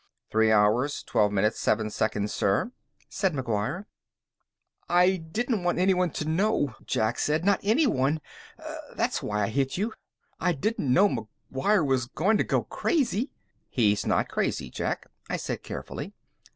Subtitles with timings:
[0.31, 2.71] "Three hours, twelve minutes, seven seconds, sir,"
[3.07, 3.85] said McGuire.
[4.89, 7.45] "I didn't want anyone to know," Jack said.
[7.45, 8.19] "Not anyone.
[8.95, 9.93] That's why I hit you.
[10.39, 13.29] I didn't know McGuire was going to go crazy."
[13.69, 16.13] "He's not crazy, Jack," I said carefully.